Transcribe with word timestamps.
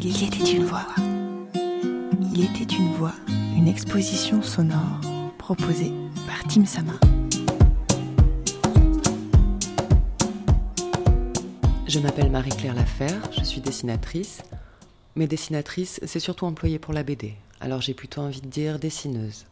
Il 0.00 0.22
était 0.22 0.52
une 0.52 0.64
voix. 0.64 0.86
Il 2.32 2.44
était 2.44 2.72
une 2.72 2.92
voix, 2.92 3.14
une 3.56 3.66
exposition 3.66 4.42
sonore 4.42 5.00
proposée 5.38 5.92
par 6.24 6.44
Tim 6.44 6.64
Sama. 6.64 6.92
Je 11.88 11.98
m'appelle 11.98 12.30
Marie-Claire 12.30 12.76
Laferre, 12.76 13.28
je 13.36 13.42
suis 13.42 13.60
dessinatrice. 13.60 14.42
Mais 15.16 15.26
dessinatrice, 15.26 15.98
c'est 16.06 16.20
surtout 16.20 16.44
employé 16.44 16.78
pour 16.78 16.94
la 16.94 17.02
BD, 17.02 17.34
alors 17.60 17.80
j'ai 17.80 17.94
plutôt 17.94 18.20
envie 18.20 18.40
de 18.40 18.46
dire 18.46 18.78
dessineuse. 18.78 19.46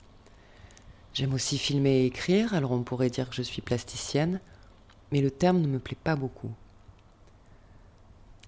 J'aime 1.13 1.35
aussi 1.35 1.59
filmer 1.59 2.03
et 2.03 2.07
écrire, 2.07 2.55
alors 2.55 2.71
on 2.71 2.85
pourrait 2.85 3.11
dire 3.11 3.29
que 3.31 3.35
je 3.35 3.43
suis 3.43 3.63
plasticienne, 3.63 4.39
mais 5.11 5.21
le 5.21 5.33
terme 5.33 5.61
ne 5.61 5.67
me 5.67 5.81
plaît 5.81 5.99
pas 6.03 6.15
beaucoup. 6.15 6.53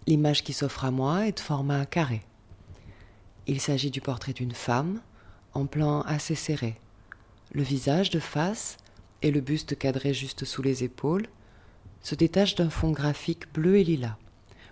L'image 0.08 0.42
qui 0.42 0.54
s'offre 0.54 0.86
à 0.86 0.90
moi 0.90 1.26
est 1.26 1.36
de 1.36 1.40
format 1.40 1.84
carré. 1.84 2.22
Il 3.46 3.60
s'agit 3.60 3.90
du 3.90 4.00
portrait 4.00 4.32
d'une 4.32 4.54
femme, 4.54 5.02
en 5.52 5.66
plan 5.66 6.00
assez 6.00 6.34
serré. 6.34 6.80
Le 7.52 7.62
visage 7.62 8.08
de 8.08 8.18
face 8.18 8.78
et 9.20 9.30
le 9.30 9.42
buste 9.42 9.76
cadré 9.76 10.14
juste 10.14 10.46
sous 10.46 10.62
les 10.62 10.82
épaules 10.82 11.26
se 12.00 12.14
détachent 12.14 12.54
d'un 12.54 12.70
fond 12.70 12.90
graphique 12.90 13.52
bleu 13.52 13.76
et 13.76 13.84
lilas. 13.84 14.16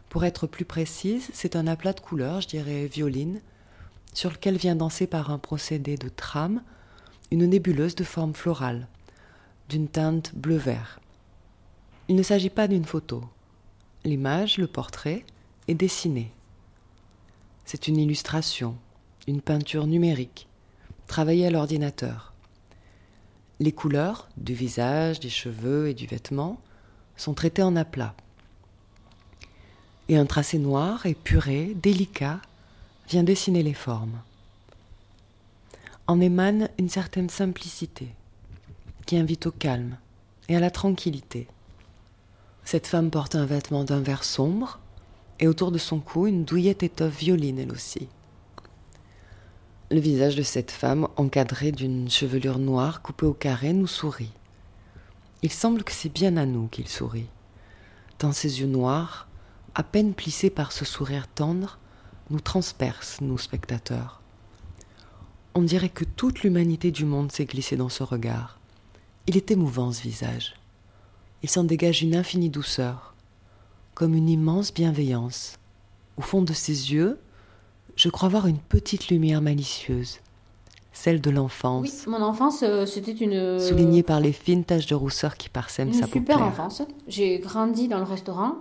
Pour 0.08 0.24
être 0.24 0.46
plus 0.46 0.64
précise, 0.64 1.28
c'est 1.34 1.54
un 1.54 1.66
aplat 1.66 1.92
de 1.92 2.00
couleurs, 2.00 2.40
je 2.40 2.48
dirais 2.48 2.86
violine, 2.86 3.42
sur 4.14 4.30
lequel 4.30 4.56
vient 4.56 4.74
danser 4.74 5.06
par 5.06 5.30
un 5.30 5.38
procédé 5.38 5.98
de 5.98 6.08
trame 6.08 6.62
une 7.30 7.44
nébuleuse 7.44 7.94
de 7.94 8.04
forme 8.04 8.32
florale, 8.32 8.88
d'une 9.68 9.88
teinte 9.88 10.34
bleu-vert. 10.34 10.98
Il 12.08 12.16
ne 12.16 12.22
s'agit 12.22 12.48
pas 12.48 12.68
d'une 12.68 12.86
photo. 12.86 13.22
L'image, 14.06 14.56
le 14.58 14.68
portrait, 14.68 15.24
est 15.68 15.74
dessiné. 15.74 16.32
C'est 17.64 17.88
une 17.88 17.98
illustration, 17.98 18.76
une 19.26 19.40
peinture 19.40 19.86
numérique, 19.86 20.48
travaillée 21.06 21.46
à 21.46 21.50
l'ordinateur. 21.50 22.32
Les 23.58 23.72
couleurs 23.72 24.28
du 24.36 24.54
visage, 24.54 25.20
des 25.20 25.30
cheveux 25.30 25.88
et 25.88 25.94
du 25.94 26.06
vêtement 26.06 26.60
sont 27.16 27.34
traitées 27.34 27.62
en 27.62 27.76
aplat. 27.76 28.14
Et 30.08 30.16
un 30.16 30.26
tracé 30.26 30.58
noir, 30.58 31.06
épuré, 31.06 31.74
délicat, 31.74 32.40
vient 33.08 33.24
dessiner 33.24 33.62
les 33.62 33.74
formes 33.74 34.20
en 36.06 36.20
émane 36.20 36.68
une 36.78 36.88
certaine 36.88 37.28
simplicité 37.28 38.08
qui 39.06 39.16
invite 39.16 39.46
au 39.46 39.50
calme 39.50 39.96
et 40.48 40.56
à 40.56 40.60
la 40.60 40.70
tranquillité. 40.70 41.48
Cette 42.64 42.86
femme 42.86 43.10
porte 43.10 43.34
un 43.34 43.46
vêtement 43.46 43.84
d'un 43.84 44.00
vert 44.00 44.24
sombre 44.24 44.80
et 45.40 45.48
autour 45.48 45.72
de 45.72 45.78
son 45.78 46.00
cou 46.00 46.26
une 46.26 46.44
douillette 46.44 46.82
étoffe 46.82 47.18
violine 47.18 47.58
elle 47.58 47.72
aussi. 47.72 48.08
Le 49.90 50.00
visage 50.00 50.34
de 50.34 50.42
cette 50.42 50.70
femme, 50.72 51.08
encadré 51.16 51.70
d'une 51.70 52.10
chevelure 52.10 52.58
noire 52.58 53.02
coupée 53.02 53.26
au 53.26 53.34
carré, 53.34 53.72
nous 53.72 53.86
sourit. 53.86 54.32
Il 55.42 55.52
semble 55.52 55.84
que 55.84 55.92
c'est 55.92 56.12
bien 56.12 56.36
à 56.36 56.46
nous 56.46 56.66
qu'il 56.66 56.88
sourit, 56.88 57.28
tant 58.18 58.32
ses 58.32 58.60
yeux 58.60 58.66
noirs, 58.66 59.28
à 59.74 59.82
peine 59.82 60.14
plissés 60.14 60.50
par 60.50 60.72
ce 60.72 60.84
sourire 60.84 61.28
tendre, 61.28 61.78
nous 62.30 62.40
transpercent, 62.40 63.20
nous 63.20 63.38
spectateurs. 63.38 64.22
On 65.54 65.62
dirait 65.62 65.88
que 65.88 66.04
toute 66.04 66.42
l'humanité 66.42 66.90
du 66.90 67.04
monde 67.04 67.30
s'est 67.30 67.44
glissée 67.44 67.76
dans 67.76 67.88
ce 67.88 68.02
regard. 68.02 68.58
Il 69.26 69.36
est 69.36 69.50
émouvant 69.50 69.92
ce 69.92 70.02
visage. 70.02 70.54
Il 71.42 71.48
s'en 71.48 71.64
dégage 71.64 72.02
une 72.02 72.16
infinie 72.16 72.50
douceur, 72.50 73.14
comme 73.96 74.14
une 74.14 74.28
immense 74.28 74.72
bienveillance. 74.72 75.54
Au 76.18 76.22
fond 76.22 76.42
de 76.42 76.52
ses 76.52 76.92
yeux, 76.92 77.18
je 77.96 78.08
crois 78.10 78.28
voir 78.28 78.46
une 78.46 78.58
petite 78.58 79.08
lumière 79.08 79.40
malicieuse, 79.40 80.20
celle 80.92 81.20
de 81.20 81.30
l'enfance. 81.30 82.04
Oui, 82.06 82.12
mon 82.12 82.22
enfance, 82.22 82.62
euh, 82.62 82.84
c'était 82.84 83.12
une. 83.12 83.32
Euh, 83.32 83.58
Soulignée 83.58 84.02
par 84.02 84.20
les 84.20 84.32
fines 84.32 84.64
taches 84.64 84.86
de 84.86 84.94
rousseur 84.94 85.36
qui 85.36 85.48
parsèment 85.48 85.94
sa 85.94 86.06
paupière. 86.06 86.20
Une 86.20 86.26
super 86.26 86.42
enfance. 86.42 86.82
J'ai 87.08 87.38
grandi 87.38 87.88
dans 87.88 87.98
le 87.98 88.04
restaurant, 88.04 88.56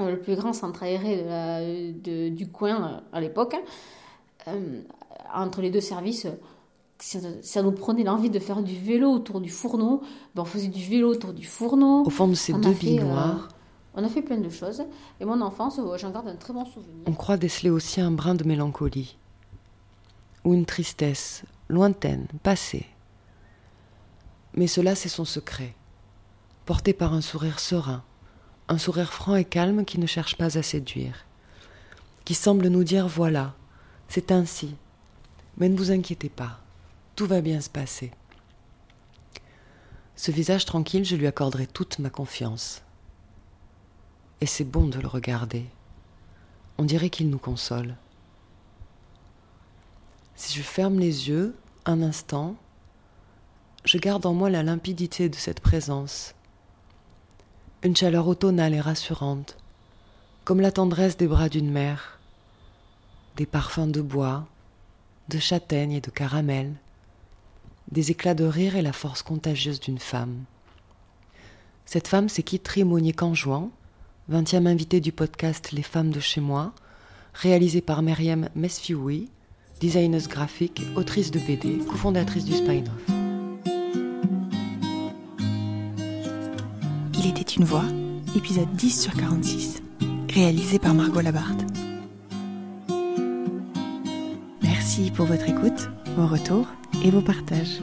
euh, 0.00 0.10
le 0.10 0.18
plus 0.18 0.34
grand 0.34 0.52
centre 0.52 0.82
aéré 0.82 1.94
du 2.02 2.48
coin 2.48 3.02
à 3.12 3.20
l'époque 3.20 3.56
entre 5.32 5.62
les 5.62 5.70
deux 5.70 5.80
services, 5.80 6.26
ça, 6.98 7.62
nous 7.62 7.72
prenait 7.72 8.02
l'envie 8.02 8.28
de 8.28 8.38
faire 8.38 8.62
du 8.62 8.76
vélo 8.76 9.10
autour 9.10 9.40
du 9.40 9.50
fourneau. 9.50 10.02
Ben, 10.34 10.42
on 10.42 10.44
faisait 10.44 10.68
du 10.68 10.84
vélo 10.84 11.10
autour 11.10 11.32
du 11.32 11.44
fourneau. 11.44 12.02
Au 12.04 12.10
fond 12.10 12.28
de 12.28 12.34
ces 12.34 12.52
deux 12.52 12.72
billes 12.72 13.00
noires. 13.00 13.48
On 13.94 14.04
a 14.04 14.08
fait 14.08 14.22
plein 14.22 14.38
de 14.38 14.48
choses. 14.48 14.82
Et 15.20 15.24
mon 15.24 15.40
enfance, 15.40 15.78
j'en 15.96 16.10
garde 16.10 16.28
un 16.28 16.36
très 16.36 16.52
bon 16.52 16.64
souvenir. 16.64 17.04
On 17.06 17.12
croit 17.12 17.36
déceler 17.36 17.70
aussi 17.70 18.00
un 18.00 18.10
brin 18.10 18.34
de 18.34 18.44
mélancolie. 18.44 19.16
Ou 20.44 20.54
une 20.54 20.66
tristesse, 20.66 21.44
lointaine, 21.68 22.26
passée. 22.42 22.86
Mais 24.54 24.66
cela, 24.66 24.94
c'est 24.94 25.08
son 25.08 25.24
secret. 25.24 25.74
Porté 26.64 26.92
par 26.92 27.12
un 27.12 27.20
sourire 27.20 27.60
serein. 27.60 28.02
Un 28.68 28.78
sourire 28.78 29.12
franc 29.12 29.36
et 29.36 29.44
calme 29.44 29.84
qui 29.84 29.98
ne 29.98 30.06
cherche 30.06 30.36
pas 30.36 30.56
à 30.56 30.62
séduire. 30.62 31.26
Qui 32.24 32.34
semble 32.34 32.68
nous 32.68 32.84
dire 32.84 33.08
voilà, 33.08 33.54
c'est 34.08 34.30
ainsi, 34.30 34.76
mais 35.56 35.68
ne 35.68 35.76
vous 35.76 35.90
inquiétez 35.90 36.28
pas, 36.28 36.60
tout 37.16 37.26
va 37.26 37.40
bien 37.40 37.60
se 37.60 37.68
passer. 37.68 38.12
Ce 40.14 40.30
visage 40.30 40.64
tranquille, 40.64 41.04
je 41.04 41.16
lui 41.16 41.26
accorderai 41.26 41.66
toute 41.66 41.98
ma 41.98 42.10
confiance. 42.10 42.82
Et 44.42 44.46
c'est 44.46 44.64
bon 44.64 44.88
de 44.88 44.98
le 44.98 45.06
regarder. 45.06 45.66
On 46.76 46.82
dirait 46.82 47.10
qu'il 47.10 47.30
nous 47.30 47.38
console. 47.38 47.94
Si 50.34 50.58
je 50.58 50.64
ferme 50.64 50.98
les 50.98 51.28
yeux 51.28 51.54
un 51.84 52.02
instant, 52.02 52.56
je 53.84 53.98
garde 53.98 54.26
en 54.26 54.34
moi 54.34 54.50
la 54.50 54.64
limpidité 54.64 55.28
de 55.28 55.36
cette 55.36 55.60
présence. 55.60 56.34
Une 57.84 57.94
chaleur 57.94 58.26
automnale 58.26 58.74
et 58.74 58.80
rassurante, 58.80 59.58
comme 60.42 60.60
la 60.60 60.72
tendresse 60.72 61.16
des 61.16 61.28
bras 61.28 61.48
d'une 61.48 61.70
mère, 61.70 62.18
des 63.36 63.46
parfums 63.46 63.92
de 63.92 64.02
bois, 64.02 64.48
de 65.28 65.38
châtaigne 65.38 65.92
et 65.92 66.00
de 66.00 66.10
caramel, 66.10 66.74
des 67.92 68.10
éclats 68.10 68.34
de 68.34 68.44
rire 68.44 68.74
et 68.74 68.82
la 68.82 68.92
force 68.92 69.22
contagieuse 69.22 69.78
d'une 69.78 70.00
femme. 70.00 70.42
Cette 71.86 72.08
femme, 72.08 72.28
c'est 72.28 72.42
Kitri 72.42 72.82
Monnier-Canjouan, 72.82 73.70
20e 74.30 74.66
invitée 74.66 75.00
du 75.00 75.10
podcast 75.10 75.72
Les 75.72 75.82
femmes 75.82 76.10
de 76.10 76.20
chez 76.20 76.40
moi, 76.40 76.72
réalisé 77.34 77.80
par 77.80 78.02
Myriam 78.02 78.48
Mesfioui, 78.54 79.28
designeuse 79.80 80.28
graphique, 80.28 80.82
autrice 80.94 81.30
de 81.30 81.40
BD, 81.40 81.78
cofondatrice 81.90 82.44
du 82.44 82.52
Spine-Off. 82.52 83.16
Il 87.18 87.26
était 87.28 87.42
une 87.42 87.64
voix, 87.64 87.84
épisode 88.36 88.72
10 88.74 89.02
sur 89.02 89.14
46, 89.14 89.82
réalisé 90.32 90.78
par 90.78 90.94
Margot 90.94 91.20
Labarthe. 91.20 91.64
Merci 94.62 95.10
pour 95.10 95.26
votre 95.26 95.48
écoute, 95.48 95.90
vos 96.16 96.28
retours 96.28 96.68
et 97.04 97.10
vos 97.10 97.22
partages. 97.22 97.80